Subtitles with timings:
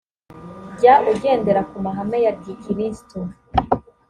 [0.77, 3.17] jya ugendera ku mahame ya gikristo